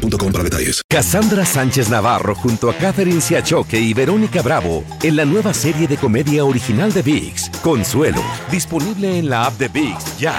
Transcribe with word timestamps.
boostmobile.com 0.00 0.32
para 0.32 0.44
detalles. 0.44 0.82
Cassandra 0.88 1.44
Sánchez 1.44 1.88
Navarro 1.88 2.34
junto 2.34 2.70
a 2.70 2.74
Catherine 2.74 3.20
Siachoque 3.20 3.78
y 3.78 3.94
Verónica 3.94 4.42
Bravo 4.42 4.84
en 5.02 5.16
la 5.16 5.24
nueva 5.24 5.54
serie 5.54 5.86
de 5.86 5.96
comedia 5.96 6.44
original 6.44 6.92
de 6.92 7.02
VIX, 7.02 7.50
Consuelo, 7.62 8.22
disponible 8.50 9.18
en 9.18 9.28
la 9.28 9.46
app 9.46 9.58
de 9.58 9.68
VIX 9.68 10.18
ya. 10.18 10.34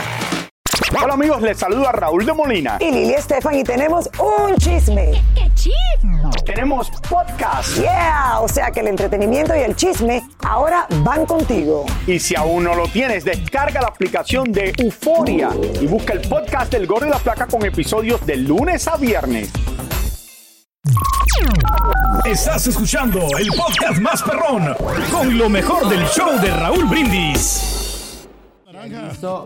Hola 1.02 1.14
amigos, 1.14 1.42
les 1.42 1.58
saluda 1.58 1.92
Raúl 1.92 2.26
de 2.26 2.34
Molina. 2.34 2.78
Y 2.80 2.92
Lili 2.92 3.14
Estefan 3.14 3.55
y 3.55 3.64
tenemos 3.64 4.10
un 4.20 4.55
chisme. 4.58 5.14
¿Qué 5.64 5.70
chisme? 5.70 6.22
Tenemos 6.46 6.90
podcast. 7.08 7.78
Yeah, 7.78 8.40
o 8.40 8.48
sea 8.48 8.72
que 8.72 8.80
el 8.80 8.88
entretenimiento 8.88 9.56
y 9.56 9.60
el 9.60 9.76
chisme 9.76 10.24
ahora 10.44 10.88
van 11.04 11.26
contigo. 11.26 11.86
Y 12.08 12.20
si 12.20 12.36
aún 12.36 12.64
no 12.64 12.76
lo 12.76 12.88
tienes, 12.88 13.24
descarga 13.24 13.82
la 13.82 13.88
aplicación 13.88 14.52
de 14.52 14.74
Euforia 14.78 15.50
y 15.80 15.86
busca 15.86 16.14
el 16.14 16.22
podcast 16.22 16.72
del 16.72 16.88
Gordo 16.88 17.08
y 17.08 17.10
la 17.10 17.20
Placa 17.20 17.48
con 17.48 17.64
episodios 17.66 18.26
de 18.26 18.38
lunes 18.38 18.88
a 18.88 18.98
viernes. 18.98 19.52
Estás 22.26 22.68
escuchando 22.68 23.20
el 23.38 23.48
podcast 23.50 24.00
más 24.00 24.22
perrón 24.24 24.76
con 25.12 25.38
lo 25.38 25.50
mejor 25.50 25.88
del 25.90 26.05
show 26.07 26.40
de 26.40 26.52
Raúl 26.52 26.85
Brindis. 26.85 27.80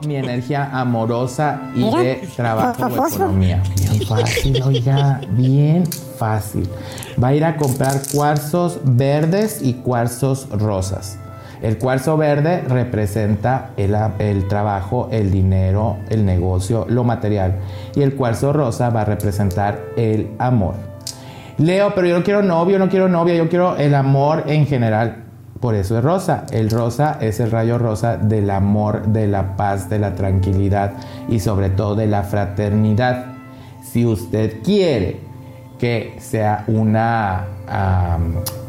Mi 0.06 0.16
energía 0.16 0.70
amorosa 0.72 1.72
y 1.76 1.84
de 1.90 2.28
trabajo 2.36 2.86
o 2.86 3.08
economía. 3.08 3.62
Bien 3.76 4.02
fácil, 4.08 4.64
oiga, 4.64 5.22
bien 5.32 5.86
fácil. 5.86 6.70
Va 7.22 7.30
a 7.30 7.34
ir 7.34 7.44
a 7.44 7.58
comprar 7.58 7.96
cuarzos 8.14 8.80
verdes 8.84 9.62
y 9.62 9.74
cuarzos 9.74 10.48
rosas. 10.50 11.20
El 11.62 11.78
cuarzo 11.78 12.16
verde 12.16 12.62
representa 12.62 13.72
el, 13.76 13.96
el, 14.20 14.48
trabajo, 14.48 15.10
el 15.12 15.32
dinero, 15.32 15.98
el 16.10 16.26
negocio, 16.26 16.86
lo 16.88 17.04
material. 17.04 17.56
Y 17.96 18.04
el 18.04 18.16
cuarzo 18.16 18.54
rosa 18.54 18.90
va 18.90 19.02
a 19.02 19.06
representar 19.06 19.82
el 19.98 20.30
amor. 20.38 20.76
Leo, 21.58 21.94
pero 21.96 22.08
yo 22.08 22.18
no 22.20 22.24
quiero 22.24 22.42
novio, 22.42 22.78
no 22.80 22.90
quiero 22.90 23.10
novia, 23.10 23.36
yo 23.36 23.50
quiero 23.50 23.76
el 23.78 23.96
amor 23.96 24.44
en 24.48 24.66
general. 24.68 25.25
Por 25.66 25.74
eso 25.74 25.98
es 25.98 26.04
rosa. 26.04 26.46
El 26.52 26.70
rosa 26.70 27.18
es 27.20 27.40
el 27.40 27.50
rayo 27.50 27.80
rosa 27.80 28.18
del 28.18 28.52
amor, 28.52 29.08
de 29.08 29.26
la 29.26 29.58
paz, 29.58 29.90
de 29.90 29.98
la 29.98 30.14
tranquilidad 30.14 30.94
y 31.28 31.40
sobre 31.40 31.72
todo 31.72 31.96
de 31.96 32.06
la 32.06 32.22
fraternidad. 32.22 33.34
Si 33.82 34.06
usted 34.06 34.62
quiere 34.62 35.22
que 35.80 36.18
sea 36.20 36.66
una 36.68 37.46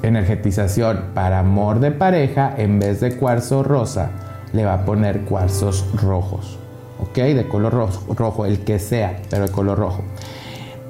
energetización 0.03 1.11
para 1.13 1.41
amor 1.41 1.81
de 1.81 1.91
pareja, 1.91 2.55
en 2.57 2.79
vez 2.79 3.01
de 3.01 3.19
cuarzo 3.19 3.63
rosa, 3.63 4.13
le 4.55 4.65
va 4.65 4.73
a 4.73 4.85
poner 4.87 5.21
cuarzos 5.27 5.85
rojos. 6.03 6.59
¿Ok? 6.99 7.17
De 7.19 7.47
color 7.47 7.75
rojo, 7.75 8.15
rojo, 8.15 8.47
el 8.47 8.61
que 8.61 8.79
sea, 8.79 9.19
pero 9.29 9.49
de 9.49 9.53
color 9.53 9.79
rojo. 9.79 10.01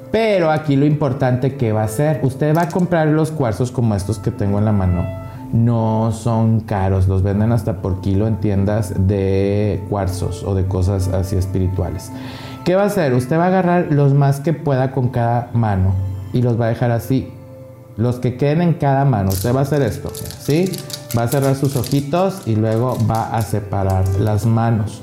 Pero 0.09 0.51
aquí 0.51 0.77
lo 0.77 0.85
importante 0.85 1.57
que 1.57 1.73
va 1.73 1.83
a 1.83 1.89
ser, 1.89 2.21
usted 2.23 2.55
va 2.55 2.61
a 2.61 2.69
comprar 2.69 3.09
los 3.09 3.29
cuarzos 3.31 3.71
como 3.71 3.93
estos 3.93 4.19
que 4.19 4.31
tengo 4.31 4.57
en 4.57 4.63
la 4.63 4.71
mano 4.71 5.26
no 5.53 6.11
son 6.11 6.59
caros, 6.61 7.07
los 7.07 7.23
venden 7.23 7.51
hasta 7.51 7.81
por 7.81 8.01
kilo 8.01 8.27
en 8.27 8.37
tiendas 8.37 8.93
de 9.07 9.83
cuarzos 9.89 10.43
o 10.43 10.55
de 10.55 10.65
cosas 10.65 11.07
así 11.09 11.35
espirituales. 11.35 12.11
¿Qué 12.65 12.75
va 12.75 12.83
a 12.83 12.87
hacer? 12.87 13.13
Usted 13.13 13.37
va 13.37 13.45
a 13.45 13.47
agarrar 13.47 13.87
los 13.91 14.13
más 14.13 14.39
que 14.41 14.53
pueda 14.53 14.91
con 14.91 15.09
cada 15.09 15.49
mano 15.53 15.93
y 16.33 16.41
los 16.41 16.59
va 16.59 16.65
a 16.65 16.69
dejar 16.69 16.91
así. 16.91 17.31
Los 17.95 18.17
que 18.17 18.37
queden 18.37 18.61
en 18.61 18.73
cada 18.73 19.05
mano. 19.05 19.29
Usted 19.29 19.55
va 19.55 19.59
a 19.59 19.63
hacer 19.63 19.81
esto, 19.81 20.11
¿sí? 20.13 20.71
Va 21.17 21.23
a 21.23 21.27
cerrar 21.27 21.55
sus 21.55 21.75
ojitos 21.75 22.45
y 22.45 22.55
luego 22.55 22.97
va 23.09 23.35
a 23.35 23.41
separar 23.41 24.07
las 24.19 24.45
manos. 24.45 25.01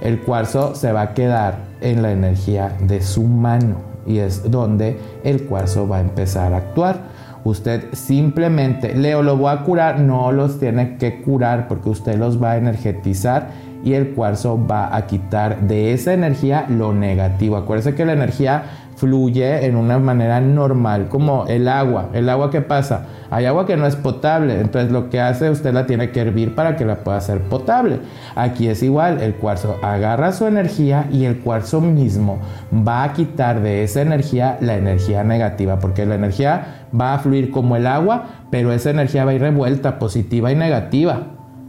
El 0.00 0.20
cuarzo 0.20 0.74
se 0.74 0.92
va 0.92 1.02
a 1.02 1.14
quedar 1.14 1.64
en 1.80 2.02
la 2.02 2.12
energía 2.12 2.76
de 2.80 3.02
su 3.02 3.24
mano 3.24 3.76
y 4.06 4.18
es 4.18 4.50
donde 4.50 4.98
el 5.24 5.44
cuarzo 5.44 5.88
va 5.88 5.98
a 5.98 6.00
empezar 6.00 6.52
a 6.52 6.58
actuar. 6.58 7.09
Usted 7.44 7.92
simplemente, 7.92 8.94
Leo, 8.94 9.22
lo 9.22 9.36
voy 9.36 9.52
a 9.52 9.62
curar, 9.62 10.00
no 10.00 10.30
los 10.32 10.58
tiene 10.58 10.96
que 10.98 11.22
curar 11.22 11.68
porque 11.68 11.88
usted 11.88 12.18
los 12.18 12.42
va 12.42 12.52
a 12.52 12.56
energetizar 12.58 13.48
y 13.82 13.94
el 13.94 14.10
cuarzo 14.10 14.66
va 14.66 14.94
a 14.94 15.06
quitar 15.06 15.60
de 15.62 15.92
esa 15.92 16.12
energía 16.12 16.66
lo 16.68 16.92
negativo. 16.92 17.56
Acuérdese 17.56 17.94
que 17.94 18.04
la 18.04 18.12
energía 18.12 18.89
fluye 19.00 19.64
en 19.64 19.76
una 19.76 19.98
manera 19.98 20.42
normal, 20.42 21.08
como 21.08 21.46
el 21.46 21.68
agua. 21.68 22.10
¿El 22.12 22.28
agua 22.28 22.50
qué 22.50 22.60
pasa? 22.60 23.06
Hay 23.30 23.46
agua 23.46 23.64
que 23.64 23.78
no 23.78 23.86
es 23.86 23.96
potable, 23.96 24.60
entonces 24.60 24.92
lo 24.92 25.08
que 25.08 25.20
hace 25.20 25.48
usted 25.48 25.72
la 25.72 25.86
tiene 25.86 26.10
que 26.10 26.20
hervir 26.20 26.54
para 26.54 26.76
que 26.76 26.84
la 26.84 26.96
pueda 26.96 27.16
hacer 27.16 27.40
potable. 27.40 28.00
Aquí 28.34 28.68
es 28.68 28.82
igual, 28.82 29.22
el 29.22 29.36
cuarzo 29.36 29.76
agarra 29.82 30.32
su 30.32 30.46
energía 30.46 31.08
y 31.10 31.24
el 31.24 31.38
cuarzo 31.38 31.80
mismo 31.80 32.40
va 32.86 33.04
a 33.04 33.12
quitar 33.14 33.62
de 33.62 33.84
esa 33.84 34.02
energía 34.02 34.58
la 34.60 34.76
energía 34.76 35.24
negativa, 35.24 35.78
porque 35.78 36.04
la 36.04 36.16
energía 36.16 36.84
va 36.98 37.14
a 37.14 37.18
fluir 37.20 37.50
como 37.50 37.76
el 37.76 37.86
agua, 37.86 38.24
pero 38.50 38.70
esa 38.70 38.90
energía 38.90 39.24
va 39.24 39.30
a 39.30 39.34
ir 39.34 39.40
revuelta, 39.40 39.98
positiva 39.98 40.52
y 40.52 40.56
negativa. 40.56 41.22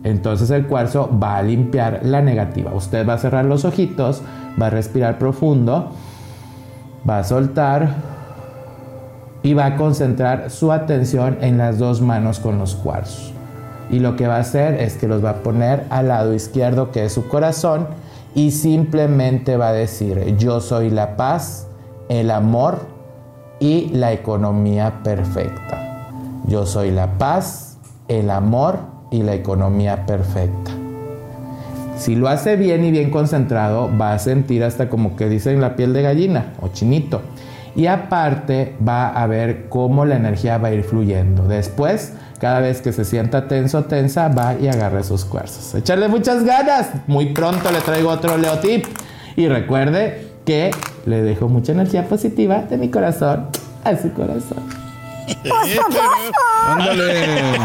Entonces 0.03 0.49
el 0.49 0.67
cuarzo 0.67 1.09
va 1.17 1.37
a 1.37 1.43
limpiar 1.43 2.01
la 2.03 2.21
negativa. 2.21 2.73
Usted 2.73 3.07
va 3.07 3.13
a 3.13 3.17
cerrar 3.19 3.45
los 3.45 3.63
ojitos, 3.63 4.21
va 4.61 4.67
a 4.67 4.69
respirar 4.69 5.17
profundo 5.17 5.93
va 7.07 7.19
a 7.19 7.23
soltar 7.23 7.95
y 9.43 9.53
va 9.53 9.65
a 9.65 9.75
concentrar 9.77 10.49
su 10.51 10.71
atención 10.71 11.37
en 11.41 11.57
las 11.57 11.79
dos 11.79 12.01
manos 12.01 12.39
con 12.39 12.59
los 12.59 12.75
cuarzos. 12.75 13.33
Y 13.89 13.99
lo 13.99 14.15
que 14.15 14.27
va 14.27 14.37
a 14.37 14.41
hacer 14.41 14.75
es 14.75 14.95
que 14.97 15.07
los 15.07 15.23
va 15.23 15.31
a 15.31 15.35
poner 15.43 15.85
al 15.89 16.07
lado 16.07 16.33
izquierdo, 16.33 16.91
que 16.91 17.05
es 17.05 17.13
su 17.13 17.27
corazón, 17.27 17.87
y 18.33 18.51
simplemente 18.51 19.57
va 19.57 19.69
a 19.69 19.73
decir, 19.73 20.37
yo 20.37 20.61
soy 20.61 20.89
la 20.89 21.17
paz, 21.17 21.67
el 22.07 22.31
amor 22.31 22.79
y 23.59 23.89
la 23.89 24.13
economía 24.13 25.01
perfecta. 25.03 26.09
Yo 26.47 26.65
soy 26.65 26.91
la 26.91 27.17
paz, 27.17 27.77
el 28.07 28.29
amor 28.29 28.79
y 29.11 29.23
la 29.23 29.33
economía 29.33 30.05
perfecta. 30.05 30.80
Si 32.01 32.15
lo 32.15 32.29
hace 32.29 32.55
bien 32.55 32.83
y 32.83 32.89
bien 32.89 33.11
concentrado, 33.11 33.87
va 33.95 34.13
a 34.13 34.17
sentir 34.17 34.63
hasta 34.63 34.89
como 34.89 35.15
que 35.15 35.29
dicen 35.29 35.61
la 35.61 35.75
piel 35.75 35.93
de 35.93 36.01
gallina 36.01 36.53
o 36.59 36.69
chinito. 36.69 37.21
Y 37.75 37.85
aparte 37.85 38.75
va 38.85 39.09
a 39.09 39.27
ver 39.27 39.69
cómo 39.69 40.03
la 40.03 40.15
energía 40.15 40.57
va 40.57 40.69
a 40.69 40.73
ir 40.73 40.83
fluyendo. 40.83 41.47
Después, 41.47 42.13
cada 42.39 42.59
vez 42.59 42.81
que 42.81 42.91
se 42.91 43.05
sienta 43.05 43.47
tenso 43.47 43.77
o 43.77 43.83
tensa, 43.83 44.29
va 44.29 44.55
y 44.55 44.67
agarre 44.67 45.03
sus 45.03 45.25
cuarzos. 45.25 45.75
Echarle 45.75 46.07
muchas 46.07 46.43
ganas. 46.43 46.89
Muy 47.05 47.33
pronto 47.33 47.71
le 47.71 47.81
traigo 47.81 48.09
otro 48.09 48.35
Leotip. 48.35 48.83
Y 49.35 49.47
recuerde 49.47 50.25
que 50.43 50.71
le 51.05 51.21
dejo 51.21 51.49
mucha 51.49 51.71
energía 51.71 52.07
positiva 52.07 52.63
de 52.63 52.79
mi 52.79 52.89
corazón 52.89 53.45
a 53.83 53.95
su 53.95 54.11
corazón. 54.13 54.90
Ándale. 56.65 57.57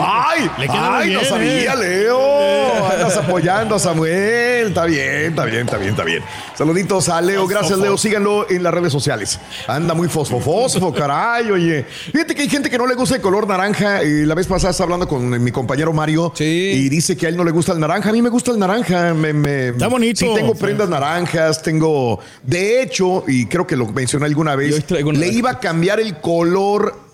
¡Ay! 0.00 0.50
¡Ay! 0.68 1.14
No 1.14 1.24
sabía, 1.24 1.74
Leo. 1.74 2.86
Andas 2.86 3.16
apoyando 3.16 3.74
a 3.76 3.78
Samuel. 3.78 4.68
Está 4.68 4.84
bien, 4.84 5.30
está 5.30 5.44
bien, 5.44 5.60
está 5.62 5.76
bien, 5.78 5.90
está 5.90 6.04
bien. 6.04 6.22
Saluditos 6.54 7.08
a 7.08 7.20
Leo. 7.20 7.46
Gracias, 7.46 7.78
Leo. 7.78 7.96
Síganlo 7.96 8.48
en 8.50 8.62
las 8.62 8.74
redes 8.74 8.92
sociales. 8.92 9.40
Anda 9.66 9.94
muy 9.94 10.08
fosfo, 10.08 10.40
fosfo, 10.40 10.92
caray. 10.92 11.50
Oye, 11.50 11.84
fíjate 11.84 12.34
que 12.34 12.42
hay 12.42 12.48
gente 12.48 12.70
que 12.70 12.78
no 12.78 12.86
le 12.86 12.94
gusta 12.94 13.16
el 13.16 13.22
color 13.22 13.46
naranja. 13.48 14.02
Y 14.04 14.24
la 14.26 14.34
vez 14.34 14.46
pasada 14.46 14.70
estaba 14.70 14.86
hablando 14.86 15.08
con 15.08 15.42
mi 15.42 15.50
compañero 15.50 15.92
Mario. 15.92 16.32
Y 16.38 16.88
dice 16.88 17.16
que 17.16 17.26
a 17.26 17.28
él 17.28 17.36
no 17.36 17.44
le 17.44 17.50
gusta 17.50 17.72
el 17.72 17.80
naranja. 17.80 18.10
A 18.10 18.12
mí 18.12 18.22
me 18.22 18.28
gusta 18.28 18.50
el 18.50 18.58
naranja. 18.58 19.14
Me, 19.14 19.68
Está 19.68 19.88
bonito. 19.88 20.20
Sí, 20.20 20.30
tengo 20.34 20.54
prendas 20.54 20.88
naranjas. 20.88 21.62
Tengo. 21.62 22.20
De 22.42 22.82
hecho, 22.82 23.24
y 23.26 23.46
creo 23.46 23.66
que 23.66 23.76
lo 23.76 23.86
mencioné 23.86 24.26
alguna 24.26 24.54
vez, 24.54 24.84
le 24.90 25.28
iba 25.28 25.50
a 25.50 25.58
cambiar 25.60 26.00
el 26.00 26.18
color 26.18 26.61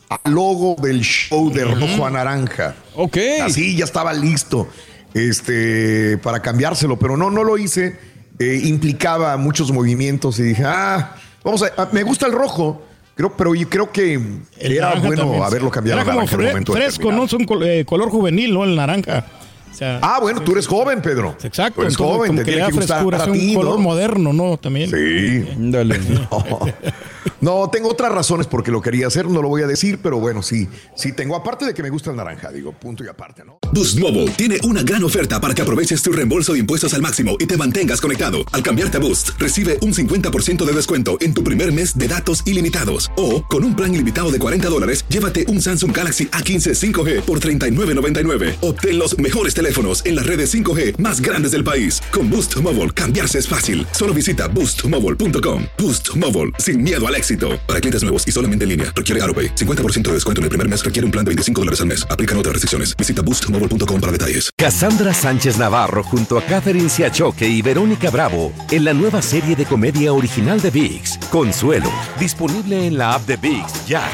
al 0.09 0.33
logo 0.33 0.77
del 0.81 1.00
show 1.03 1.50
de 1.53 1.65
rojo 1.65 2.06
a 2.06 2.11
naranja. 2.11 2.75
Ok. 2.95 3.17
Así 3.43 3.77
ya 3.77 3.85
estaba 3.85 4.12
listo 4.12 4.69
este, 5.15 6.19
para 6.19 6.41
cambiárselo, 6.41 6.99
pero 6.99 7.17
no, 7.17 7.31
no 7.31 7.45
lo 7.45 7.59
hice. 7.59 7.97
Eh, 8.39 8.61
implicaba 8.65 9.37
muchos 9.37 9.73
movimientos 9.73 10.39
y 10.39 10.45
dije, 10.45 10.62
ah, 10.65 11.17
vamos 11.43 11.62
a, 11.65 11.89
me 11.93 12.05
gusta 12.05 12.27
el 12.27 12.33
rojo. 12.33 12.83
Creo, 13.17 13.37
pero 13.37 13.53
yo 13.53 13.69
creo 13.69 13.91
que 13.91 14.15
El 14.15 14.73
era 14.73 14.95
bueno 14.95 15.23
también. 15.23 15.43
haberlo 15.43 15.71
cambiado 15.73 16.00
Era 16.00 16.05
como 16.05 16.19
naranja 16.21 16.37
en 16.37 16.41
el 16.41 16.47
fre- 16.47 16.50
momento 16.53 16.73
fresco, 16.73 17.11
¿no? 17.11 17.25
Es 17.25 17.33
un 17.33 17.45
col- 17.47 17.65
eh, 17.65 17.85
color 17.85 18.11
juvenil, 18.11 18.55
¿no? 18.55 18.62
El 18.62 18.77
naranja. 18.77 19.27
O 19.73 19.75
sea, 19.75 19.99
Ah, 20.03 20.19
bueno, 20.21 20.41
tú 20.43 20.53
eres 20.53 20.69
joven, 20.69 21.03
Pedro. 21.03 21.37
Exacto. 21.43 21.75
Tú 21.75 21.83
eres 21.83 21.95
entonces, 21.95 22.17
joven, 22.17 22.29
como 22.29 22.39
te 22.39 22.45
que 22.45 22.50
tiene 22.53 22.61
da 22.61 22.67
que 22.69 22.75
gustar 22.77 22.97
frescura, 22.99 23.19
a 23.19 23.23
es 23.23 23.27
un 23.29 23.33
ti, 23.39 23.55
color 23.55 23.75
¿no? 23.75 23.81
moderno, 23.83 24.33
¿no? 24.33 24.56
También. 24.56 24.89
Sí. 24.91 25.49
Dale. 25.59 25.99
No, 26.31 26.61
tengo 27.70 27.88
otras 27.88 28.12
razones 28.12 28.46
porque 28.46 28.70
lo 28.70 28.81
quería 28.82 29.06
hacer, 29.06 29.26
no 29.29 29.43
lo 29.43 29.49
voy 29.49 29.62
a 29.62 29.67
decir, 29.67 29.99
pero 30.02 30.19
bueno, 30.19 30.43
sí, 30.43 30.69
sí 30.96 31.12
tengo. 31.12 31.37
Aparte 31.37 31.64
de 31.64 31.75
que 31.75 31.82
me 31.82 31.90
gusta 31.90 32.11
el 32.11 32.17
naranja, 32.17 32.50
digo, 32.50 32.73
punto 32.73 33.05
y 33.05 33.08
aparte, 33.08 33.44
¿no? 33.44 33.58
Boost 33.73 33.99
Mobile 33.99 34.31
tiene 34.32 34.58
una 34.64 34.82
gran 34.82 35.05
oferta 35.05 35.40
para 35.40 35.55
que 35.55 35.62
aproveches 35.62 36.02
tu 36.02 36.11
reembolso 36.11 36.55
de 36.55 36.61
impuestos 36.61 36.94
al 36.94 37.02
máximo 37.02 37.37
y 37.38 37.46
te 37.46 37.56
mantengas 37.56 38.00
conectado. 38.00 38.38
Al 38.52 38.62
cambiarte 38.62 38.96
a 38.96 39.00
Boost, 39.00 39.31
recibe 39.38 39.79
un 39.82 39.94
50% 39.94 40.64
de 40.64 40.73
descuento 40.73 41.17
en 41.20 41.35
tu 41.35 41.44
primer 41.44 41.73
mes 41.73 41.96
de 41.96 42.08
datos 42.08 42.43
ilimitados. 42.46 43.11
O, 43.17 43.44
con 43.44 43.62
un 43.62 43.76
plan 43.76 43.94
ilimitado 43.94 44.32
de 44.32 44.38
40 44.38 44.69
dólares, 44.69 45.05
llévate 45.08 45.44
un 45.49 45.61
Samsung 45.61 45.96
Galaxy 45.96 46.26
A15 46.26 46.75
5G 46.75 47.23
por 47.23 47.40
$39.99. 47.40 48.56
Obtén 48.62 48.99
los 48.99 49.17
mejores 49.19 49.55
teléfonos 49.55 50.05
en 50.06 50.17
las 50.17 50.26
redes 50.26 50.52
5G 50.52 50.99
más 50.99 51.20
grandes 51.20 51.52
del 51.52 51.62
país. 51.62 52.02
Con 52.11 52.31
Boost 52.31 52.56
Mobile, 52.62 52.90
cambiarse 52.90 53.38
es 53.38 53.46
fácil. 53.46 53.87
Solo 53.93 54.14
visita 54.14 54.49
boostmobile.com. 54.49 55.64
Boost 55.76 56.17
Mobile, 56.17 56.52
sin 56.58 56.82
miedo 56.82 57.06
al 57.06 57.14
éxito. 57.14 57.28
Para 57.37 57.81
clientes 57.81 58.03
nuevos 58.03 58.27
y 58.27 58.33
solamente 58.33 58.63
en 58.65 58.71
línea, 58.71 58.93
requiere 58.95 59.21
AroPay. 59.23 59.55
50% 59.55 60.09
de 60.09 60.13
descuento 60.15 60.41
en 60.41 60.45
el 60.45 60.49
primer 60.49 60.69
mes 60.69 60.83
requiere 60.83 61.05
un 61.05 61.13
plan 61.13 61.25
de 61.25 61.31
25 61.31 61.61
dólares 61.61 61.81
al 61.83 61.89
mes. 61.89 62.07
Aplican 62.09 62.39
otras 62.39 62.55
restricciones. 62.55 62.97
Visita 62.97 63.21
boostmobile.com 63.21 64.01
para 64.01 64.13
detalles. 64.13 64.51
Cassandra 64.57 65.13
Sánchez 65.13 65.59
Navarro 65.59 66.03
junto 66.03 66.39
a 66.39 66.43
Catherine 66.43 66.89
Siachoque 66.89 67.47
y 67.47 67.61
Verónica 67.61 68.11
Bravo 68.11 68.53
en 68.71 68.85
la 68.85 68.95
nueva 68.95 69.21
serie 69.21 69.57
de 69.57 69.67
comedia 69.67 70.13
original 70.13 70.61
de 70.61 70.71
VIX, 70.71 71.19
Consuelo, 71.31 71.91
disponible 72.19 72.87
en 72.87 72.97
la 72.97 73.15
app 73.15 73.27
de 73.27 73.37
VIX 73.37 73.87
ya. 73.87 74.09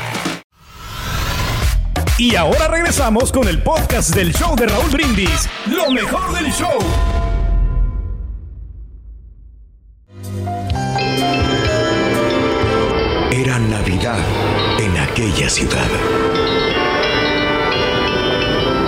Y 2.18 2.36
ahora 2.36 2.68
regresamos 2.68 3.32
con 3.32 3.48
el 3.48 3.62
podcast 3.62 4.14
del 4.14 4.32
show 4.32 4.54
de 4.54 4.66
Raúl 4.66 4.90
Brindis. 4.90 5.48
Lo 5.66 5.90
mejor 5.90 6.32
del 6.34 6.52
show. 6.52 7.23
Aquella 15.24 15.48
ciudad. 15.48 15.88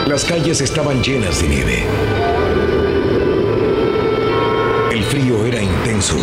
Las 0.06 0.24
calles 0.26 0.60
estaban 0.60 1.02
llenas 1.02 1.40
de 1.40 1.48
nieve. 1.48 1.86
El 4.92 5.02
frío 5.04 5.46
era 5.46 5.62
intenso 5.62 6.16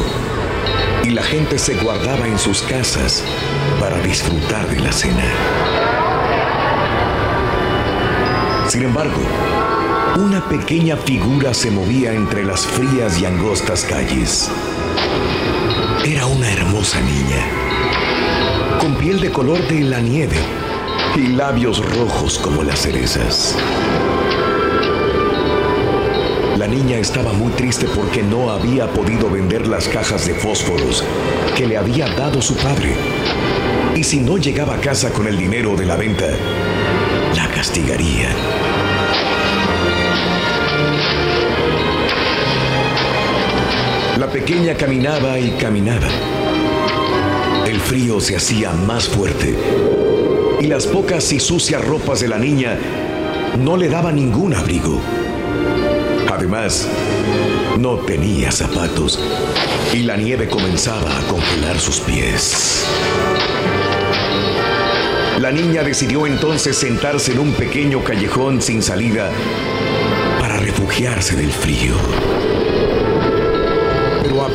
y 1.04 1.10
la 1.10 1.24
gente 1.24 1.58
se 1.58 1.74
guardaba 1.76 2.28
en 2.28 2.38
sus 2.38 2.62
casas 2.62 3.24
para 3.80 3.98
disfrutar 4.02 4.68
de 4.68 4.80
la 4.82 4.92
cena. 4.92 5.26
Sin 8.68 8.84
embargo, 8.84 9.22
una 10.20 10.48
pequeña 10.48 10.96
figura 10.96 11.56
se 11.56 11.72
movía 11.72 12.14
entre 12.14 12.44
las 12.44 12.68
frías 12.68 13.20
y 13.20 13.26
angostas 13.26 13.84
calles. 13.84 14.52
Era 16.06 16.28
una 16.28 16.52
hermosa 16.52 17.00
niña, 17.02 17.63
con 18.84 18.96
piel 18.96 19.22
de 19.22 19.32
color 19.32 19.66
de 19.70 19.80
la 19.80 20.02
nieve 20.02 20.36
y 21.16 21.28
labios 21.28 21.82
rojos 21.96 22.38
como 22.38 22.64
las 22.64 22.82
cerezas. 22.82 23.56
La 26.58 26.68
niña 26.68 26.98
estaba 26.98 27.32
muy 27.32 27.54
triste 27.54 27.88
porque 27.96 28.22
no 28.22 28.52
había 28.52 28.88
podido 28.88 29.30
vender 29.30 29.68
las 29.68 29.88
cajas 29.88 30.28
de 30.28 30.34
fósforos 30.34 31.02
que 31.56 31.66
le 31.66 31.78
había 31.78 32.10
dado 32.10 32.42
su 32.42 32.58
padre. 32.58 32.94
Y 33.96 34.04
si 34.04 34.20
no 34.20 34.38
llegaba 34.38 34.76
a 34.76 34.82
casa 34.82 35.12
con 35.12 35.28
el 35.28 35.38
dinero 35.38 35.78
de 35.78 35.86
la 35.86 35.96
venta, 35.96 36.28
la 37.38 37.48
castigaría. 37.56 38.36
La 44.20 44.28
pequeña 44.28 44.76
caminaba 44.76 45.40
y 45.40 45.52
caminaba. 45.52 46.10
Frío 47.86 48.20
se 48.20 48.36
hacía 48.36 48.72
más 48.72 49.08
fuerte 49.08 49.56
y 50.60 50.68
las 50.68 50.88
pocas 50.88 51.32
y 51.34 51.40
sucias 51.40 51.84
ropas 51.86 52.22
de 52.22 52.28
la 52.28 52.38
niña 52.38 52.78
no 53.60 53.78
le 53.78 53.90
daban 53.90 54.16
ningún 54.16 54.54
abrigo. 54.54 55.00
Además, 56.32 56.88
no 57.78 57.98
tenía 57.98 58.52
zapatos 58.52 59.20
y 59.94 60.04
la 60.04 60.16
nieve 60.16 60.48
comenzaba 60.48 61.18
a 61.18 61.22
congelar 61.28 61.80
sus 61.80 62.00
pies. 62.00 62.86
La 65.40 65.52
niña 65.52 65.84
decidió 65.84 66.26
entonces 66.26 66.78
sentarse 66.78 67.34
en 67.34 67.40
un 67.40 67.52
pequeño 67.52 68.04
callejón 68.04 68.62
sin 68.62 68.82
salida 68.82 69.30
para 70.40 70.58
refugiarse 70.58 71.36
del 71.36 71.52
frío. 71.52 71.96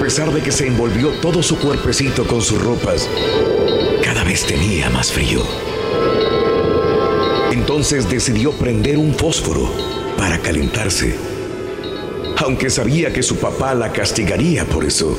A 0.08 0.10
pesar 0.10 0.32
de 0.32 0.40
que 0.40 0.52
se 0.52 0.66
envolvió 0.66 1.10
todo 1.20 1.43
su 1.43 1.58
cuerpecito 1.58 2.26
con 2.26 2.40
sus 2.40 2.62
ropas, 2.62 3.06
cada 4.02 4.25
vez 4.25 4.46
tenía 4.46 4.88
más 4.88 5.12
frío. 5.12 5.43
Entonces 7.52 8.08
decidió 8.08 8.52
prender 8.52 8.96
un 8.96 9.14
fósforo 9.14 9.70
para 10.16 10.38
calentarse, 10.38 11.14
aunque 12.38 12.70
sabía 12.70 13.12
que 13.12 13.22
su 13.22 13.37
papá 13.37 13.75
la 13.75 13.93
castigaría 13.93 14.64
por 14.64 14.87
eso. 14.87 15.14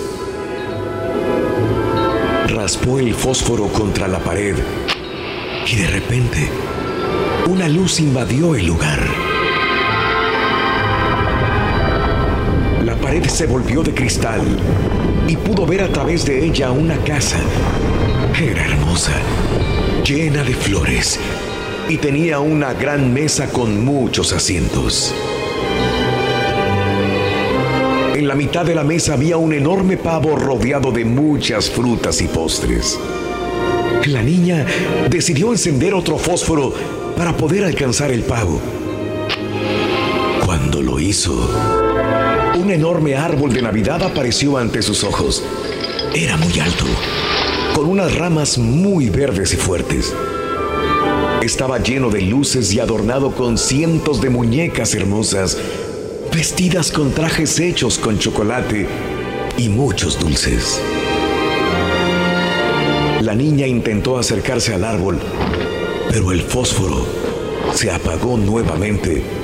Raspó 2.48 2.98
el 2.98 3.14
fósforo 3.14 3.68
contra 3.68 4.08
la 4.08 4.18
pared 4.18 4.56
y 5.72 5.76
de 5.76 5.88
repente 5.88 6.50
una 7.48 7.70
luz 7.70 8.00
invadió 8.00 8.56
el 8.56 8.66
lugar. 8.66 9.29
Pared 13.00 13.26
se 13.26 13.48
volvió 13.48 13.82
de 13.84 13.94
cristal 13.94 14.42
y 15.28 15.36
pudo 15.38 15.66
ver 15.66 15.82
a 15.82 15.90
través 15.90 16.26
de 16.26 16.46
ella 16.46 16.72
una 16.72 16.98
casa. 17.04 17.38
Era 18.42 18.66
hermosa, 18.66 19.14
llena 20.06 20.44
de 20.44 20.54
flores 20.54 21.20
y 21.88 21.98
tenía 21.98 22.40
una 22.40 22.74
gran 22.74 23.14
mesa 23.14 23.50
con 23.50 23.84
muchos 23.84 24.34
asientos. 24.34 25.14
En 28.16 28.28
la 28.28 28.36
mitad 28.36 28.66
de 28.66 28.76
la 28.76 28.84
mesa 28.84 29.14
había 29.14 29.38
un 29.38 29.54
enorme 29.54 29.98
pavo 29.98 30.36
rodeado 30.36 30.92
de 30.92 31.06
muchas 31.06 31.70
frutas 31.70 32.22
y 32.22 32.28
postres. 32.28 33.00
La 34.08 34.22
niña 34.22 34.66
decidió 35.10 35.52
encender 35.52 35.94
otro 35.94 36.18
fósforo 36.18 36.74
para 37.16 37.36
poder 37.36 37.64
alcanzar 37.64 38.12
el 38.12 38.24
pavo. 38.24 38.60
Cuando 40.46 40.82
lo 40.82 41.00
hizo, 41.00 41.50
un 42.56 42.72
enorme 42.72 43.16
árbol 43.16 43.54
de 43.54 43.62
Navidad 43.62 44.02
apareció 44.04 44.58
ante 44.58 44.82
sus 44.82 45.04
ojos. 45.04 45.44
Era 46.14 46.38
muy 46.38 46.60
alto, 46.60 46.86
con 47.76 47.88
unas 47.88 48.16
ramas 48.16 48.58
muy 48.58 49.10
verdes 49.10 49.54
y 49.54 49.58
fuertes. 49.58 50.14
Estaba 51.42 51.80
lleno 51.80 52.10
de 52.10 52.22
luces 52.22 52.74
y 52.74 52.80
adornado 52.80 53.32
con 53.32 53.58
cientos 53.58 54.22
de 54.22 54.30
muñecas 54.30 54.94
hermosas, 54.96 55.58
vestidas 56.34 56.92
con 56.92 57.12
trajes 57.12 57.60
hechos 57.60 57.98
con 57.98 58.20
chocolate 58.20 58.88
y 59.58 59.70
muchos 59.70 60.20
dulces. 60.20 60.82
La 63.22 63.36
niña 63.36 63.68
intentó 63.68 64.18
acercarse 64.18 64.74
al 64.74 64.84
árbol, 64.84 65.20
pero 66.10 66.32
el 66.32 66.42
fósforo 66.42 67.06
se 67.74 67.92
apagó 67.92 68.38
nuevamente 68.38 69.39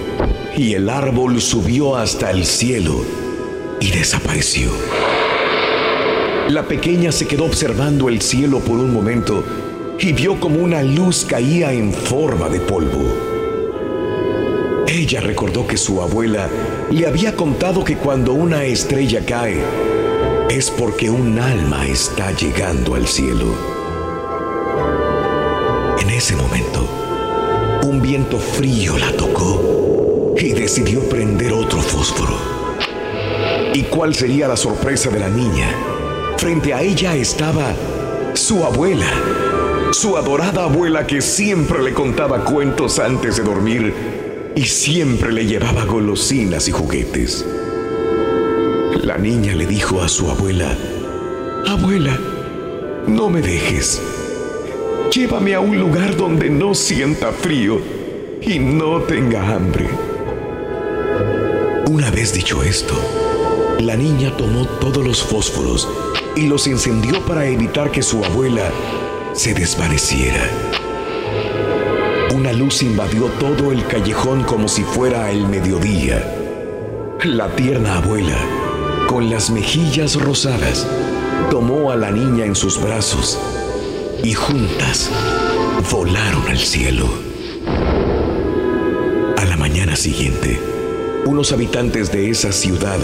y 0.57 0.74
el 0.74 0.89
árbol 0.89 1.41
subió 1.41 1.95
hasta 1.95 2.31
el 2.31 2.45
cielo 2.45 3.03
y 3.79 3.91
desapareció. 3.91 4.72
La 6.50 6.63
pequeña 6.67 7.12
se 7.12 7.27
quedó 7.27 7.45
observando 7.45 8.07
el 8.07 8.22
cielo 8.22 8.60
por 8.60 8.77
un 8.77 8.93
momento 8.93 9.43
y 10.00 10.13
vio 10.13 10.39
como 10.39 10.60
una 10.60 10.84
luz 10.84 11.25
caía 11.25 11.74
en 11.74 11.91
forma 11.91 12.50
de 12.50 12.60
polvo. 12.60 13.03
Ella 14.88 15.19
recordó 15.22 15.65
que 15.65 15.77
su 15.77 16.01
abuela 16.01 16.48
le 16.91 17.07
había 17.07 17.36
contado 17.36 17.84
que 17.84 17.98
cuando 17.98 18.34
una 18.34 18.63
estrella 18.63 19.25
cae 19.25 19.62
es 20.50 20.69
porque 20.69 21.10
un 21.10 21.39
alma 21.39 21.88
está 21.88 22.31
llegando 22.31 22.95
al 22.95 23.07
cielo. 23.07 23.55
En 26.00 26.10
ese 26.12 26.36
momento, 26.36 26.88
un 27.84 28.01
viento 28.01 28.38
frío 28.38 28.98
la 28.98 29.12
tocó 29.13 29.84
y 30.37 30.53
decidió 30.53 31.01
prender 31.07 31.53
otro 31.53 31.79
fósforo. 31.79 32.37
¿Y 33.73 33.83
cuál 33.83 34.13
sería 34.15 34.47
la 34.47 34.57
sorpresa 34.57 35.09
de 35.09 35.19
la 35.19 35.29
niña? 35.29 35.69
Frente 36.37 36.73
a 36.73 36.81
ella 36.81 37.15
estaba 37.15 37.73
su 38.33 38.63
abuela, 38.63 39.09
su 39.91 40.17
adorada 40.17 40.63
abuela 40.63 41.07
que 41.07 41.21
siempre 41.21 41.81
le 41.81 41.93
contaba 41.93 42.43
cuentos 42.43 42.99
antes 42.99 43.37
de 43.37 43.43
dormir 43.43 43.93
y 44.55 44.63
siempre 44.65 45.31
le 45.31 45.45
llevaba 45.45 45.85
golosinas 45.85 46.67
y 46.67 46.71
juguetes. 46.71 47.45
La 49.03 49.17
niña 49.17 49.55
le 49.55 49.65
dijo 49.65 50.01
a 50.01 50.09
su 50.09 50.29
abuela, 50.29 50.75
Abuela, 51.67 52.17
no 53.07 53.29
me 53.29 53.41
dejes. 53.41 54.01
Llévame 55.11 55.53
a 55.55 55.59
un 55.59 55.79
lugar 55.79 56.15
donde 56.15 56.49
no 56.49 56.75
sienta 56.75 57.31
frío 57.31 57.79
y 58.41 58.59
no 58.59 59.01
tenga 59.01 59.55
hambre. 59.55 59.87
Una 61.87 62.09
vez 62.09 62.33
dicho 62.33 62.63
esto, 62.63 62.95
la 63.79 63.95
niña 63.95 64.35
tomó 64.35 64.65
todos 64.65 65.05
los 65.05 65.21
fósforos 65.21 65.87
y 66.35 66.47
los 66.47 66.65
encendió 66.65 67.23
para 67.25 67.45
evitar 67.45 67.91
que 67.91 68.01
su 68.01 68.25
abuela 68.25 68.71
se 69.33 69.53
desvaneciera. 69.53 70.49
Una 72.33 72.53
luz 72.53 72.81
invadió 72.81 73.25
todo 73.39 73.71
el 73.71 73.85
callejón 73.85 74.43
como 74.43 74.67
si 74.67 74.83
fuera 74.83 75.29
el 75.29 75.47
mediodía. 75.47 76.23
La 77.23 77.55
tierna 77.55 77.97
abuela, 77.97 78.37
con 79.07 79.29
las 79.29 79.51
mejillas 79.51 80.15
rosadas, 80.19 80.87
tomó 81.51 81.91
a 81.91 81.95
la 81.95 82.09
niña 82.09 82.45
en 82.45 82.55
sus 82.55 82.81
brazos 82.81 83.39
y 84.23 84.33
juntas 84.33 85.11
volaron 85.91 86.47
al 86.47 86.57
cielo. 86.57 87.07
A 89.37 89.45
la 89.45 89.55
mañana 89.55 89.95
siguiente, 89.95 90.59
unos 91.25 91.51
habitantes 91.51 92.12
de 92.12 92.29
esa 92.29 92.51
ciudad 92.51 93.00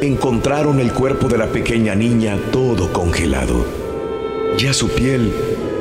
encontraron 0.00 0.78
el 0.78 0.92
cuerpo 0.92 1.28
de 1.28 1.38
la 1.38 1.48
pequeña 1.48 1.94
niña 1.96 2.38
todo 2.52 2.92
congelado. 2.92 3.66
Ya 4.56 4.72
su 4.72 4.88
piel 4.88 5.32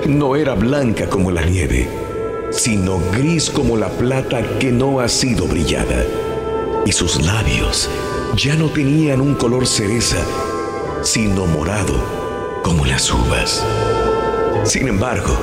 no 0.08 0.36
era 0.36 0.56
blanca 0.56 1.08
como 1.08 1.30
la 1.30 1.46
nieve, 1.46 1.88
sino 2.50 3.00
gris 3.12 3.52
como 3.52 3.78
la 3.78 3.90
plata 3.90 4.42
que 4.60 4.72
no 4.72 5.00
ha 5.00 5.08
sido 5.08 5.46
brillada. 5.48 6.04
Y 6.86 6.92
sus 6.92 7.24
labios 7.24 7.90
ya 8.36 8.56
no 8.56 8.70
tenían 8.70 9.22
un 9.22 9.36
color 9.36 9.68
cereza, 9.68 10.18
sino 11.04 11.46
morado 11.46 11.94
como 12.64 12.88
las 12.88 13.12
uvas. 13.12 13.64
Sin 14.64 14.88
embargo, 14.88 15.38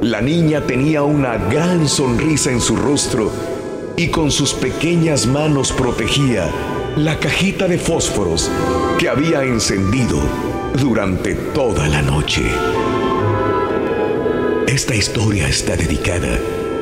la 0.00 0.20
niña 0.20 0.60
tenía 0.60 1.02
una 1.02 1.36
gran 1.36 1.88
sonrisa 1.88 2.52
en 2.52 2.60
su 2.60 2.76
rostro 2.76 3.55
y 3.96 4.08
con 4.08 4.30
sus 4.30 4.52
pequeñas 4.52 5.26
manos 5.26 5.72
protegía 5.72 6.50
la 6.96 7.18
cajita 7.18 7.66
de 7.66 7.78
fósforos 7.78 8.50
que 8.98 9.08
había 9.08 9.42
encendido 9.42 10.20
durante 10.78 11.34
toda 11.34 11.88
la 11.88 12.02
noche. 12.02 12.42
Esta 14.66 14.94
historia 14.94 15.48
está 15.48 15.76
dedicada 15.76 16.38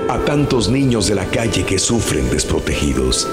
a 0.09 0.19
tantos 0.25 0.69
niños 0.69 1.07
de 1.07 1.15
la 1.15 1.27
calle 1.27 1.65
que 1.65 1.79
sufren 1.79 2.29
desprotegidos. 2.31 3.29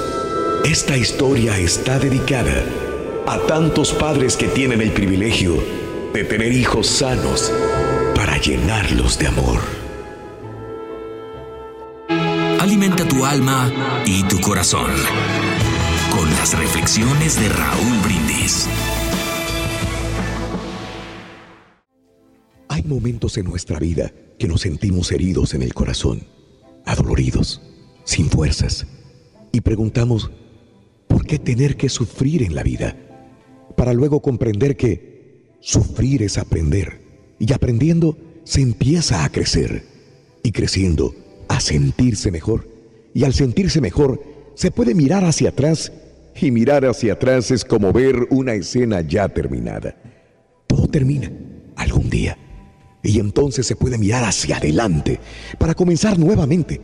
Esta 0.64 0.96
historia 0.96 1.58
está 1.58 1.98
dedicada 1.98 2.64
a 3.26 3.40
tantos 3.40 3.94
padres 3.94 4.38
que 4.38 4.48
tienen 4.48 4.82
el 4.82 4.92
privilegio 4.92 5.58
de 6.14 6.24
tener 6.24 6.52
hijos 6.52 6.88
sanos 6.88 7.52
para 8.16 8.38
llenarlos 8.38 9.18
de 9.18 9.28
amor. 9.28 9.91
Alimenta 12.62 13.08
tu 13.08 13.26
alma 13.26 13.74
y 14.06 14.22
tu 14.26 14.40
corazón 14.40 14.92
con 16.12 16.30
las 16.30 16.56
reflexiones 16.56 17.40
de 17.40 17.50
Raúl 17.50 17.98
Brindis. 18.04 18.68
Hay 22.68 22.84
momentos 22.84 23.40
en 23.40 23.46
nuestra 23.46 23.80
vida 23.80 24.12
que 24.38 24.48
nos 24.48 24.62
sentimos 24.62 25.12
heridos 25.12 25.56
en 25.56 25.64
el 25.64 25.74
corazón, 25.74 26.22
adoloridos, 26.86 27.64
sin 28.04 28.30
fuerzas, 28.30 28.86
y 29.52 29.62
preguntamos, 29.62 30.30
¿por 31.08 31.26
qué 31.26 31.40
tener 31.40 31.78
que 31.78 31.90
sufrir 31.90 32.44
en 32.44 32.54
la 32.54 32.62
vida? 32.62 32.96
Para 33.76 33.92
luego 33.92 34.22
comprender 34.22 34.78
que 34.78 35.56
sufrir 35.62 36.22
es 36.22 36.38
aprender, 36.38 37.02
y 37.40 37.54
aprendiendo 37.54 38.20
se 38.44 38.62
empieza 38.62 39.24
a 39.24 39.32
crecer, 39.32 39.84
y 40.44 40.52
creciendo 40.52 41.16
a 41.56 41.60
sentirse 41.60 42.32
mejor, 42.32 42.68
y 43.14 43.24
al 43.24 43.34
sentirse 43.34 43.82
mejor 43.82 44.22
se 44.56 44.72
puede 44.72 44.96
mirar 44.96 45.24
hacia 45.26 45.50
atrás, 45.50 45.92
y 46.40 46.52
mirar 46.52 46.86
hacia 46.86 47.14
atrás 47.14 47.52
es 47.52 47.66
como 47.66 47.92
ver 47.92 48.28
una 48.30 48.54
escena 48.54 49.02
ya 49.02 49.28
terminada. 49.30 49.96
Todo 50.68 50.88
termina 50.88 51.32
algún 51.76 52.10
día 52.10 52.38
y 53.04 53.20
entonces 53.20 53.66
se 53.66 53.76
puede 53.76 53.98
mirar 53.98 54.24
hacia 54.24 54.58
adelante 54.58 55.20
para 55.58 55.74
comenzar 55.74 56.18
nuevamente. 56.20 56.80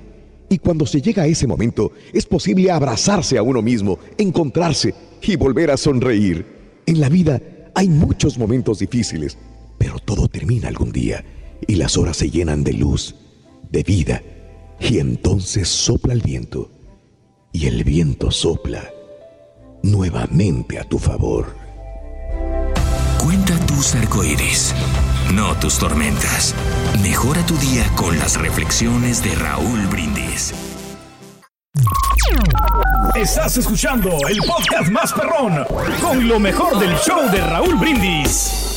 Y 0.49 0.57
cuando 0.59 0.85
se 0.85 1.01
llega 1.01 1.23
a 1.23 1.27
ese 1.27 1.45
momento, 1.45 1.91
es 2.13 2.25
posible 2.25 2.71
abrazarse 2.71 3.37
a 3.37 3.43
uno 3.43 3.61
mismo, 3.61 3.99
encontrarse 4.17 4.93
y 5.21 5.35
volver 5.35 5.71
a 5.71 5.77
sonreír. 5.77 6.45
En 6.85 6.99
la 6.99 7.09
vida 7.09 7.41
hay 7.75 7.89
muchos 7.89 8.37
momentos 8.37 8.79
difíciles, 8.79 9.37
pero 9.77 9.99
todo 9.99 10.27
termina 10.27 10.69
algún 10.69 10.91
día 10.91 11.23
y 11.67 11.75
las 11.75 11.97
horas 11.97 12.17
se 12.17 12.29
llenan 12.29 12.63
de 12.63 12.73
luz, 12.73 13.15
de 13.71 13.83
vida. 13.83 14.23
Y 14.79 14.99
entonces 14.99 15.67
sopla 15.67 16.13
el 16.13 16.21
viento 16.21 16.71
y 17.51 17.67
el 17.67 17.83
viento 17.83 18.31
sopla 18.31 18.89
nuevamente 19.83 20.79
a 20.79 20.83
tu 20.83 20.99
favor. 20.99 21.55
Cuenta 23.19 23.57
tus 23.65 23.95
arcoíris 23.95 24.73
no 25.33 25.53
tus 25.55 25.77
tormentas. 25.77 26.55
Mejora 27.01 27.45
tu 27.45 27.57
día 27.57 27.85
con 27.95 28.17
las 28.17 28.39
reflexiones 28.39 29.21
de 29.23 29.35
Raúl 29.35 29.85
Brindis. 29.87 30.53
Estás 33.15 33.57
escuchando 33.57 34.09
el 34.29 34.37
podcast 34.39 34.89
más 34.89 35.13
perrón 35.13 35.65
con 36.01 36.27
lo 36.27 36.39
mejor 36.39 36.79
del 36.79 36.95
show 36.97 37.29
de 37.29 37.41
Raúl 37.41 37.75
Brindis. 37.75 38.76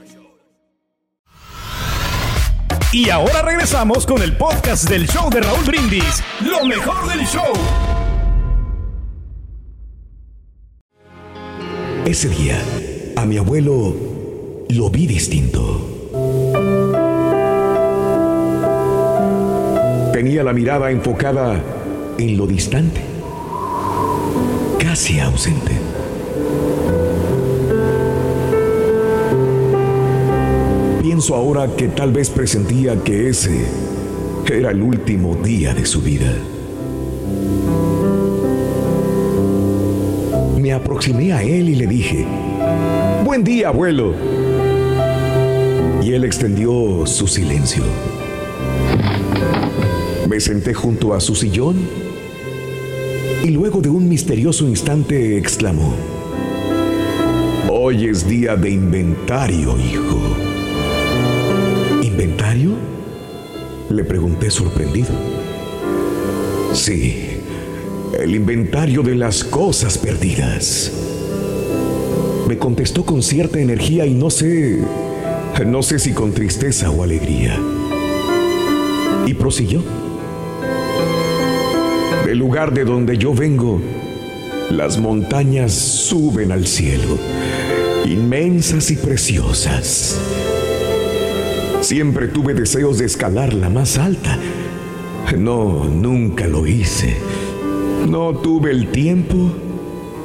Y 2.93 3.09
ahora 3.09 3.41
regresamos 3.41 4.05
con 4.05 4.21
el 4.21 4.35
podcast 4.35 4.89
del 4.89 5.07
show 5.07 5.29
de 5.29 5.39
Raúl 5.39 5.63
Brindis, 5.63 6.21
lo 6.41 6.65
mejor 6.65 7.07
del 7.07 7.25
show. 7.25 7.53
Ese 12.05 12.27
día, 12.27 12.61
a 13.15 13.25
mi 13.25 13.37
abuelo 13.37 13.95
lo 14.67 14.89
vi 14.89 15.07
distinto. 15.07 16.09
Tenía 20.11 20.43
la 20.43 20.51
mirada 20.51 20.91
enfocada 20.91 21.63
en 22.17 22.35
lo 22.35 22.45
distante, 22.45 22.99
casi 24.79 25.21
ausente. 25.21 25.90
Pienso 31.01 31.33
ahora 31.33 31.67
que 31.75 31.87
tal 31.87 32.11
vez 32.11 32.29
presentía 32.29 33.03
que 33.03 33.27
ese 33.27 33.65
era 34.51 34.69
el 34.69 34.83
último 34.83 35.35
día 35.35 35.73
de 35.73 35.85
su 35.85 35.99
vida. 36.01 36.31
Me 40.59 40.73
aproximé 40.73 41.33
a 41.33 41.41
él 41.41 41.69
y 41.69 41.75
le 41.75 41.87
dije, 41.87 42.27
Buen 43.25 43.43
día, 43.43 43.69
abuelo. 43.69 44.13
Y 46.03 46.11
él 46.11 46.23
extendió 46.23 47.07
su 47.07 47.27
silencio. 47.27 47.83
Me 50.29 50.39
senté 50.39 50.75
junto 50.75 51.15
a 51.15 51.19
su 51.19 51.33
sillón 51.33 51.77
y 53.43 53.47
luego 53.47 53.81
de 53.81 53.89
un 53.89 54.07
misterioso 54.07 54.67
instante 54.67 55.37
exclamó, 55.37 55.95
Hoy 57.71 58.05
es 58.05 58.27
día 58.27 58.55
de 58.55 58.69
inventario, 58.69 59.75
hijo. 59.79 60.50
Le 62.53 64.03
pregunté 64.03 64.51
sorprendido. 64.51 65.07
Sí, 66.73 67.37
el 68.19 68.35
inventario 68.35 69.03
de 69.03 69.15
las 69.15 69.45
cosas 69.45 69.97
perdidas. 69.97 70.91
Me 72.49 72.57
contestó 72.57 73.05
con 73.05 73.23
cierta 73.23 73.59
energía 73.59 74.05
y 74.05 74.13
no 74.13 74.29
sé, 74.29 74.79
no 75.65 75.81
sé 75.81 75.97
si 75.97 76.11
con 76.11 76.33
tristeza 76.33 76.91
o 76.91 77.03
alegría. 77.03 77.57
Y 79.25 79.33
prosiguió. 79.33 79.81
Del 82.25 82.37
lugar 82.37 82.73
de 82.73 82.83
donde 82.83 83.17
yo 83.17 83.33
vengo, 83.33 83.81
las 84.71 84.97
montañas 84.97 85.71
suben 85.71 86.51
al 86.51 86.67
cielo, 86.67 87.17
inmensas 88.05 88.91
y 88.91 88.97
preciosas. 88.97 90.19
Siempre 91.81 92.27
tuve 92.27 92.53
deseos 92.53 92.99
de 92.99 93.05
escalar 93.05 93.53
la 93.53 93.69
más 93.69 93.97
alta. 93.97 94.37
No, 95.37 95.85
nunca 95.85 96.47
lo 96.47 96.67
hice. 96.67 97.17
No 98.07 98.35
tuve 98.35 98.71
el 98.71 98.91
tiempo 98.91 99.51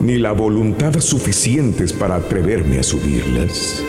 ni 0.01 0.19
la 0.19 0.33
voluntad 0.33 1.01
suficientes 1.01 1.95
para 1.95 2.17
atreverme 2.17 2.79
a 2.79 2.83
subirlas. 2.83 3.83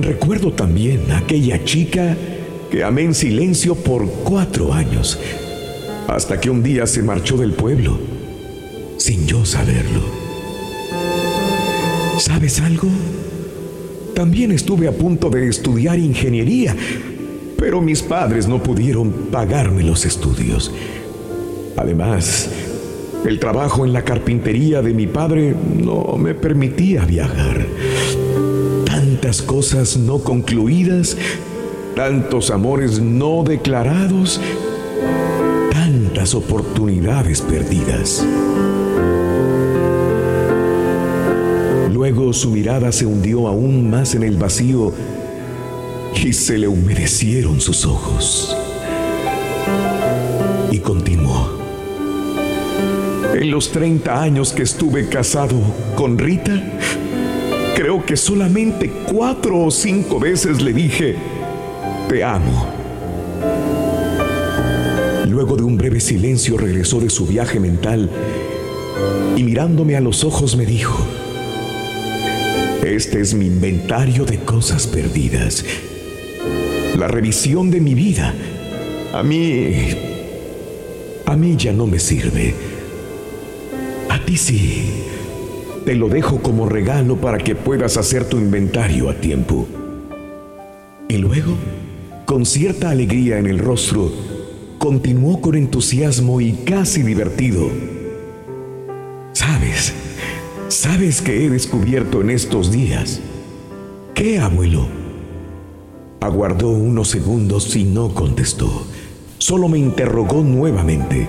Recuerdo 0.00 0.52
también 0.52 1.10
a 1.12 1.18
aquella 1.18 1.64
chica 1.64 2.16
que 2.70 2.82
amé 2.82 3.02
en 3.02 3.14
silencio 3.14 3.76
por 3.76 4.06
cuatro 4.24 4.72
años, 4.72 5.20
hasta 6.08 6.40
que 6.40 6.50
un 6.50 6.62
día 6.62 6.86
se 6.88 7.02
marchó 7.02 7.36
del 7.36 7.52
pueblo, 7.52 7.98
sin 8.96 9.26
yo 9.26 9.44
saberlo. 9.44 10.02
¿Sabes 12.18 12.60
algo? 12.60 12.88
También 14.14 14.52
estuve 14.52 14.86
a 14.86 14.92
punto 14.92 15.28
de 15.28 15.48
estudiar 15.48 15.98
ingeniería, 15.98 16.76
pero 17.58 17.80
mis 17.80 18.00
padres 18.00 18.46
no 18.46 18.62
pudieron 18.62 19.10
pagarme 19.32 19.82
los 19.82 20.06
estudios. 20.06 20.72
Además, 21.76 22.48
el 23.24 23.40
trabajo 23.40 23.84
en 23.84 23.92
la 23.92 24.02
carpintería 24.02 24.82
de 24.82 24.94
mi 24.94 25.08
padre 25.08 25.54
no 25.82 26.16
me 26.16 26.34
permitía 26.34 27.04
viajar. 27.04 27.66
Tantas 28.86 29.42
cosas 29.42 29.96
no 29.96 30.20
concluidas, 30.20 31.16
tantos 31.96 32.50
amores 32.50 33.00
no 33.00 33.42
declarados, 33.42 34.40
tantas 35.72 36.36
oportunidades 36.36 37.40
perdidas. 37.40 38.24
Luego 42.04 42.34
su 42.34 42.50
mirada 42.50 42.92
se 42.92 43.06
hundió 43.06 43.48
aún 43.48 43.88
más 43.88 44.14
en 44.14 44.24
el 44.24 44.36
vacío 44.36 44.92
y 46.22 46.34
se 46.34 46.58
le 46.58 46.68
humedecieron 46.68 47.62
sus 47.62 47.86
ojos. 47.86 48.54
Y 50.70 50.80
continuó. 50.80 51.48
En 53.32 53.50
los 53.50 53.72
30 53.72 54.22
años 54.22 54.52
que 54.52 54.64
estuve 54.64 55.08
casado 55.08 55.56
con 55.96 56.18
Rita, 56.18 56.62
creo 57.74 58.04
que 58.04 58.18
solamente 58.18 58.92
cuatro 59.10 59.64
o 59.64 59.70
cinco 59.70 60.20
veces 60.20 60.60
le 60.60 60.74
dije, 60.74 61.16
te 62.10 62.22
amo. 62.22 62.66
Luego 65.26 65.56
de 65.56 65.62
un 65.62 65.78
breve 65.78 66.00
silencio 66.00 66.58
regresó 66.58 67.00
de 67.00 67.08
su 67.08 67.26
viaje 67.26 67.58
mental 67.58 68.10
y 69.36 69.42
mirándome 69.42 69.96
a 69.96 70.02
los 70.02 70.22
ojos 70.22 70.54
me 70.54 70.66
dijo, 70.66 71.02
este 72.94 73.20
es 73.20 73.34
mi 73.34 73.46
inventario 73.46 74.24
de 74.24 74.38
cosas 74.38 74.86
perdidas. 74.86 75.64
La 76.96 77.08
revisión 77.08 77.70
de 77.70 77.80
mi 77.80 77.94
vida. 77.94 78.32
A 79.12 79.22
mí... 79.22 79.88
A 81.26 81.36
mí 81.36 81.56
ya 81.56 81.72
no 81.72 81.86
me 81.86 81.98
sirve. 81.98 82.54
A 84.08 84.24
ti 84.24 84.36
sí. 84.36 84.84
Te 85.84 85.94
lo 85.94 86.08
dejo 86.08 86.40
como 86.40 86.68
regalo 86.68 87.16
para 87.16 87.38
que 87.38 87.56
puedas 87.56 87.96
hacer 87.96 88.26
tu 88.26 88.38
inventario 88.38 89.10
a 89.10 89.14
tiempo. 89.14 89.66
Y 91.08 91.16
luego, 91.16 91.56
con 92.26 92.46
cierta 92.46 92.90
alegría 92.90 93.38
en 93.38 93.46
el 93.46 93.58
rostro, 93.58 94.12
continuó 94.78 95.40
con 95.40 95.56
entusiasmo 95.56 96.40
y 96.40 96.52
casi 96.52 97.02
divertido. 97.02 97.70
¿Sabes? 99.32 99.92
¿Sabes 100.84 101.22
qué 101.22 101.46
he 101.46 101.48
descubierto 101.48 102.20
en 102.20 102.28
estos 102.28 102.70
días? 102.70 103.18
¿Qué, 104.14 104.38
abuelo? 104.38 104.86
Aguardó 106.20 106.68
unos 106.68 107.08
segundos 107.08 107.74
y 107.74 107.84
no 107.84 108.12
contestó. 108.12 108.86
Solo 109.38 109.68
me 109.70 109.78
interrogó 109.78 110.42
nuevamente. 110.42 111.26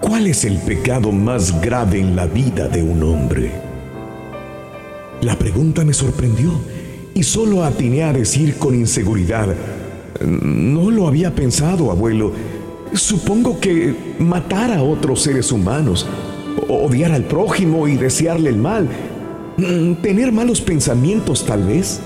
¿Cuál 0.00 0.28
es 0.28 0.44
el 0.44 0.58
pecado 0.58 1.10
más 1.10 1.60
grave 1.60 1.98
en 1.98 2.14
la 2.14 2.26
vida 2.26 2.68
de 2.68 2.84
un 2.84 3.02
hombre? 3.02 3.50
La 5.20 5.36
pregunta 5.36 5.84
me 5.84 5.92
sorprendió 5.92 6.52
y 7.14 7.24
solo 7.24 7.64
atiné 7.64 8.04
a 8.04 8.12
decir 8.12 8.54
con 8.56 8.76
inseguridad, 8.76 9.52
no 10.20 10.92
lo 10.92 11.08
había 11.08 11.34
pensado, 11.34 11.90
abuelo. 11.90 12.32
Supongo 12.92 13.58
que 13.58 14.14
matar 14.20 14.70
a 14.70 14.84
otros 14.84 15.22
seres 15.22 15.50
humanos 15.50 16.06
odiar 16.78 17.12
al 17.12 17.24
prójimo 17.24 17.88
y 17.88 17.96
desearle 17.96 18.50
el 18.50 18.56
mal, 18.56 18.88
mm, 19.56 19.94
tener 20.02 20.32
malos 20.32 20.60
pensamientos 20.60 21.44
tal 21.44 21.64
vez. 21.64 22.00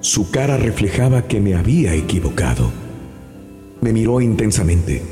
Su 0.00 0.30
cara 0.30 0.56
reflejaba 0.56 1.22
que 1.22 1.40
me 1.40 1.54
había 1.54 1.94
equivocado. 1.94 2.70
Me 3.80 3.92
miró 3.92 4.20
intensamente, 4.20 5.02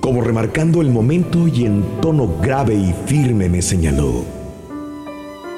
como 0.00 0.20
remarcando 0.20 0.80
el 0.80 0.90
momento 0.90 1.48
y 1.48 1.64
en 1.64 1.82
tono 2.00 2.38
grave 2.40 2.74
y 2.74 2.94
firme 3.06 3.48
me 3.48 3.62
señaló. 3.62 4.24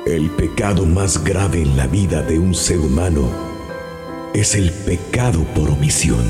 El 0.07 0.31
pecado 0.31 0.87
más 0.87 1.25
grave 1.25 1.63
en 1.63 1.77
la 1.77 1.87
vida 1.87 2.23
de 2.23 2.39
un 2.39 2.55
ser 2.55 2.79
humano 2.79 3.29
es 4.35 4.55
el 4.55 4.71
pecado 4.71 5.45
por 5.55 5.71
omisión. 5.71 6.25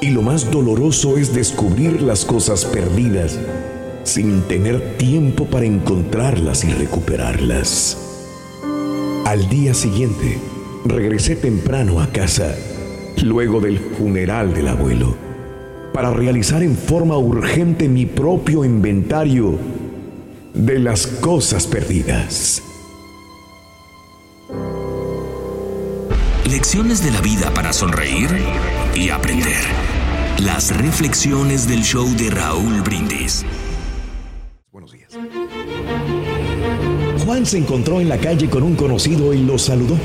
Y 0.00 0.10
lo 0.10 0.22
más 0.22 0.50
doloroso 0.50 1.18
es 1.18 1.34
descubrir 1.34 2.00
las 2.00 2.24
cosas 2.24 2.64
perdidas 2.64 3.38
sin 4.04 4.42
tener 4.42 4.96
tiempo 4.96 5.46
para 5.46 5.66
encontrarlas 5.66 6.64
y 6.64 6.72
recuperarlas. 6.72 7.98
Al 9.24 9.48
día 9.48 9.74
siguiente, 9.74 10.38
regresé 10.84 11.34
temprano 11.34 12.00
a 12.00 12.08
casa, 12.08 12.54
luego 13.22 13.60
del 13.60 13.78
funeral 13.78 14.52
del 14.54 14.68
abuelo, 14.68 15.16
para 15.92 16.12
realizar 16.12 16.62
en 16.62 16.76
forma 16.76 17.16
urgente 17.16 17.88
mi 17.88 18.06
propio 18.06 18.64
inventario 18.64 19.58
de 20.52 20.78
las 20.78 21.06
cosas 21.06 21.66
perdidas. 21.66 22.62
Lecciones 26.48 27.02
de 27.02 27.10
la 27.10 27.20
vida 27.20 27.52
para 27.54 27.72
sonreír 27.72 28.28
y 28.94 29.08
aprender. 29.08 29.64
Las 30.38 30.76
reflexiones 30.76 31.66
del 31.66 31.82
show 31.82 32.06
de 32.16 32.30
Raúl 32.30 32.82
Brindis. 32.82 33.44
Juan 37.34 37.46
se 37.46 37.58
encontró 37.58 38.00
en 38.00 38.08
la 38.08 38.16
calle 38.16 38.48
con 38.48 38.62
un 38.62 38.76
conocido 38.76 39.34
y 39.34 39.42
lo 39.42 39.58
saludó. 39.58 39.96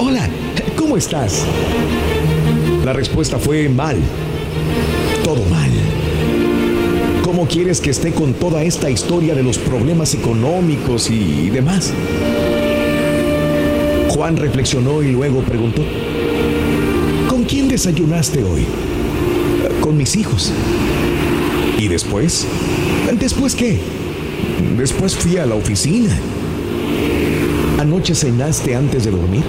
Hola, 0.00 0.28
¿cómo 0.76 0.96
estás? 0.96 1.44
La 2.84 2.92
respuesta 2.92 3.38
fue 3.38 3.68
mal. 3.68 3.96
Todo 5.22 5.40
mal. 5.44 5.70
¿Cómo 7.22 7.46
quieres 7.46 7.80
que 7.80 7.90
esté 7.90 8.10
con 8.10 8.34
toda 8.34 8.64
esta 8.64 8.90
historia 8.90 9.36
de 9.36 9.44
los 9.44 9.56
problemas 9.56 10.14
económicos 10.14 11.10
y 11.10 11.48
demás? 11.48 11.92
Juan 14.08 14.36
reflexionó 14.36 15.00
y 15.04 15.12
luego 15.12 15.42
preguntó, 15.42 15.82
¿con 17.28 17.44
quién 17.44 17.68
desayunaste 17.68 18.42
hoy? 18.42 18.66
Con 19.80 19.96
mis 19.96 20.16
hijos. 20.16 20.52
¿Y 21.78 21.86
después? 21.86 22.48
¿Después 23.16 23.54
qué? 23.54 23.78
Después 24.76 25.14
fui 25.14 25.36
a 25.36 25.46
la 25.46 25.54
oficina. 25.54 26.10
¿Anoche 27.78 28.14
cenaste 28.14 28.74
antes 28.74 29.04
de 29.04 29.10
dormir? 29.10 29.42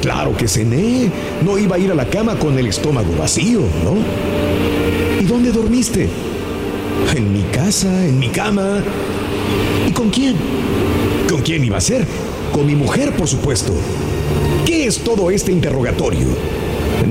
Claro 0.00 0.36
que 0.36 0.46
cené. 0.46 1.10
No 1.44 1.58
iba 1.58 1.76
a 1.76 1.78
ir 1.78 1.90
a 1.90 1.94
la 1.94 2.08
cama 2.08 2.38
con 2.38 2.58
el 2.58 2.66
estómago 2.66 3.14
vacío, 3.18 3.60
¿no? 3.60 3.96
¿Y 5.20 5.24
dónde 5.24 5.50
dormiste? 5.50 6.08
En 7.14 7.32
mi 7.32 7.42
casa, 7.44 8.06
en 8.06 8.18
mi 8.18 8.28
cama. 8.28 8.82
¿Y 9.88 9.92
con 9.92 10.10
quién? 10.10 10.36
¿Con 11.28 11.40
quién 11.42 11.64
iba 11.64 11.78
a 11.78 11.80
ser? 11.80 12.06
Con 12.52 12.66
mi 12.66 12.74
mujer, 12.74 13.14
por 13.16 13.28
supuesto. 13.28 13.72
¿Qué 14.66 14.86
es 14.86 14.98
todo 14.98 15.30
este 15.30 15.52
interrogatorio? 15.52 16.26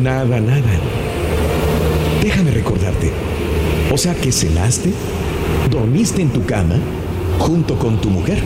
Nada, 0.02 0.40
nada. 0.40 0.62
Déjame 2.22 2.52
recordarte. 2.52 3.12
O 3.92 3.98
sea 3.98 4.16
que 4.16 4.32
cenaste, 4.32 4.92
dormiste 5.70 6.22
en 6.22 6.30
tu 6.30 6.46
cama, 6.46 6.76
junto 7.40 7.78
con 7.78 8.00
tu 8.00 8.10
mujer. 8.10 8.42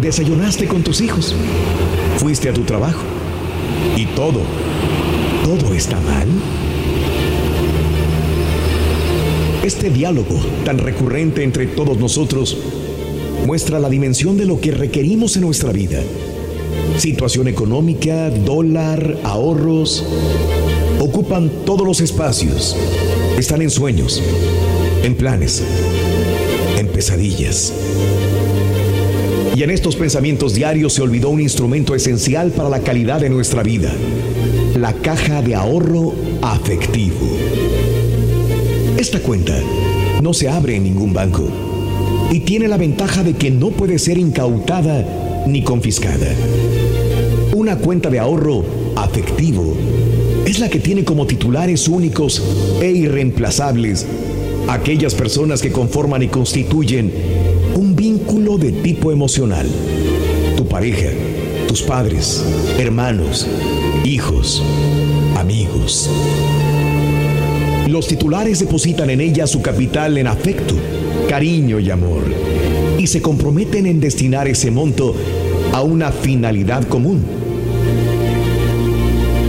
Desayunaste 0.00 0.66
con 0.66 0.82
tus 0.82 1.00
hijos. 1.00 1.34
Fuiste 2.18 2.48
a 2.48 2.52
tu 2.52 2.62
trabajo. 2.62 3.02
Y 3.96 4.06
todo, 4.06 4.40
todo 5.44 5.74
está 5.74 6.00
mal. 6.00 6.28
Este 9.62 9.90
diálogo 9.90 10.40
tan 10.64 10.78
recurrente 10.78 11.44
entre 11.44 11.66
todos 11.66 11.96
nosotros 11.96 12.58
muestra 13.46 13.78
la 13.78 13.88
dimensión 13.88 14.36
de 14.36 14.46
lo 14.46 14.60
que 14.60 14.72
requerimos 14.72 15.36
en 15.36 15.42
nuestra 15.42 15.72
vida. 15.72 16.00
Situación 16.96 17.48
económica, 17.48 18.30
dólar, 18.30 19.18
ahorros, 19.24 20.04
ocupan 21.00 21.50
todos 21.64 21.86
los 21.86 22.00
espacios. 22.00 22.76
Están 23.38 23.62
en 23.62 23.70
sueños, 23.70 24.22
en 25.02 25.14
planes, 25.16 25.62
en 26.78 26.86
pesadillas. 26.88 27.72
Y 29.54 29.62
en 29.62 29.70
estos 29.70 29.96
pensamientos 29.96 30.54
diarios 30.54 30.92
se 30.94 31.02
olvidó 31.02 31.28
un 31.28 31.40
instrumento 31.40 31.94
esencial 31.94 32.52
para 32.52 32.68
la 32.68 32.80
calidad 32.80 33.20
de 33.20 33.28
nuestra 33.28 33.62
vida, 33.62 33.92
la 34.78 34.92
caja 34.94 35.42
de 35.42 35.54
ahorro 35.54 36.14
afectivo. 36.40 37.26
Esta 38.96 39.18
cuenta 39.20 39.58
no 40.22 40.32
se 40.32 40.48
abre 40.48 40.76
en 40.76 40.84
ningún 40.84 41.12
banco 41.12 41.48
y 42.30 42.40
tiene 42.40 42.68
la 42.68 42.76
ventaja 42.76 43.24
de 43.24 43.34
que 43.34 43.50
no 43.50 43.70
puede 43.70 43.98
ser 43.98 44.18
incautada 44.18 45.44
ni 45.46 45.62
confiscada. 45.62 46.28
Una 47.54 47.76
cuenta 47.76 48.08
de 48.08 48.20
ahorro 48.20 48.64
afectivo 48.96 49.76
es 50.46 50.60
la 50.60 50.68
que 50.68 50.78
tiene 50.78 51.04
como 51.04 51.26
titulares 51.26 51.88
únicos 51.88 52.42
e 52.80 52.90
irreemplazables 52.90 54.06
aquellas 54.68 55.14
personas 55.14 55.60
que 55.60 55.72
conforman 55.72 56.22
y 56.22 56.28
constituyen 56.28 57.12
un 57.74 57.94
vínculo 57.96 58.58
de 58.58 58.72
tipo 58.72 59.12
emocional. 59.12 59.66
Tu 60.56 60.66
pareja, 60.66 61.10
tus 61.68 61.82
padres, 61.82 62.44
hermanos, 62.78 63.46
hijos, 64.04 64.62
amigos. 65.36 66.10
Los 67.88 68.06
titulares 68.06 68.60
depositan 68.60 69.10
en 69.10 69.20
ella 69.20 69.46
su 69.46 69.60
capital 69.60 70.16
en 70.16 70.26
afecto, 70.26 70.74
cariño 71.28 71.78
y 71.78 71.90
amor 71.90 72.22
y 72.98 73.06
se 73.08 73.20
comprometen 73.20 73.86
en 73.86 74.00
destinar 74.00 74.46
ese 74.46 74.70
monto 74.70 75.14
a 75.72 75.82
una 75.82 76.12
finalidad 76.12 76.86
común. 76.86 77.24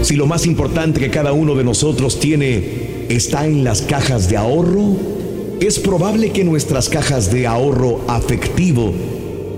Si 0.01 0.15
lo 0.15 0.25
más 0.25 0.45
importante 0.45 0.99
que 0.99 1.09
cada 1.09 1.33
uno 1.33 1.55
de 1.55 1.63
nosotros 1.63 2.19
tiene 2.19 2.82
está 3.15 3.45
en 3.45 3.63
las 3.63 3.81
cajas 3.81 4.29
de 4.29 4.37
ahorro, 4.37 4.95
es 5.59 5.79
probable 5.79 6.31
que 6.31 6.43
nuestras 6.43 6.89
cajas 6.89 7.31
de 7.31 7.47
ahorro 7.47 8.01
afectivo 8.07 8.91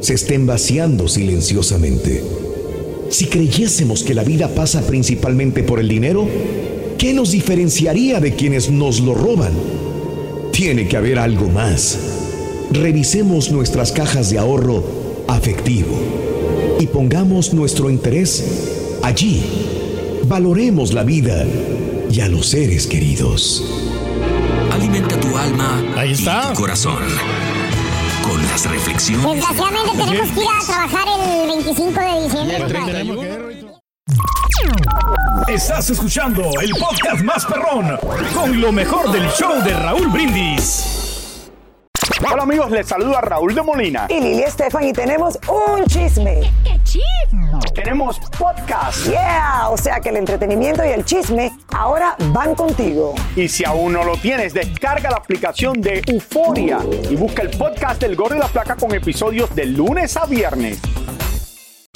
se 0.02 0.14
estén 0.14 0.46
vaciando 0.46 1.08
silenciosamente. 1.08 2.22
Si 3.10 3.26
creyésemos 3.26 4.04
que 4.04 4.14
la 4.14 4.24
vida 4.24 4.50
pasa 4.50 4.82
principalmente 4.82 5.64
por 5.64 5.80
el 5.80 5.88
dinero, 5.88 6.28
¿qué 6.98 7.14
nos 7.14 7.32
diferenciaría 7.32 8.20
de 8.20 8.36
quienes 8.36 8.70
nos 8.70 9.00
lo 9.00 9.14
roban? 9.14 9.54
Tiene 10.52 10.88
que 10.88 10.98
haber 10.98 11.18
algo 11.18 11.48
más. 11.48 11.98
Revisemos 12.72 13.52
nuestras 13.52 13.92
cajas 13.92 14.30
de 14.30 14.40
ahorro 14.40 14.84
afectivo 15.28 15.98
y 16.80 16.88
pongamos 16.88 17.54
nuestro 17.54 17.90
interés 17.90 18.44
allí. 19.02 19.42
Valoremos 20.28 20.94
la 20.94 21.04
vida 21.04 21.46
y 22.10 22.22
a 22.22 22.28
los 22.28 22.48
seres 22.50 22.88
queridos. 22.88 23.64
Alimenta 24.72 25.20
tu 25.20 25.38
alma 25.38 25.82
Ahí 25.98 26.12
está. 26.14 26.50
y 26.52 26.54
tu 26.54 26.62
corazón 26.62 26.98
con 28.24 28.42
las 28.48 28.66
reflexiones. 28.70 29.36
Desgraciadamente 29.36 29.92
tenemos 30.06 30.30
que 30.32 30.42
ir 30.42 30.48
a 30.50 30.66
trabajar 30.66 31.08
el 31.20 31.48
25 31.48 32.00
de 32.00 32.24
diciembre. 32.24 32.58
Estás 35.48 35.90
escuchando 35.90 36.42
el 36.62 36.72
podcast 36.72 37.22
más 37.24 37.46
perrón 37.46 37.98
con 38.34 38.60
lo 38.60 38.72
mejor 38.72 39.12
del 39.12 39.28
show 39.32 39.62
de 39.64 39.74
Raúl 39.74 40.08
Brindis. 40.08 41.50
Hola 42.32 42.44
amigos, 42.44 42.72
les 42.72 42.88
saluda 42.88 43.22
Raúl 43.22 43.54
de 43.54 43.62
Molina. 43.62 44.08
Y 44.10 44.20
Lili 44.20 44.42
Estefan 44.44 44.84
y 44.86 44.94
tenemos 44.94 45.38
un 45.48 45.86
chisme. 45.86 46.42
¡Qué 46.64 46.80
chisme! 46.84 47.45
Tenemos 47.74 48.20
podcast. 48.38 49.08
Yeah, 49.08 49.70
o 49.70 49.78
sea 49.78 50.00
que 50.00 50.10
el 50.10 50.18
entretenimiento 50.18 50.84
y 50.86 50.90
el 50.90 51.06
chisme 51.06 51.52
ahora 51.72 52.16
van 52.32 52.56
contigo. 52.56 53.16
Y 53.36 53.48
si 53.48 53.66
aún 53.66 53.94
no 53.94 54.04
lo 54.04 54.18
tienes, 54.18 54.54
descarga 54.54 55.12
la 55.12 55.18
aplicación 55.18 55.82
de 55.82 56.02
Euforia 56.08 56.80
y 57.10 57.16
busca 57.16 57.42
el 57.42 57.50
podcast 57.52 58.02
del 58.02 58.16
Gordo 58.16 58.36
y 58.36 58.40
la 58.40 58.48
Placa 58.48 58.76
con 58.76 58.94
episodios 58.94 59.54
de 59.56 59.66
lunes 59.66 60.16
a 60.18 60.26
viernes. 60.26 60.80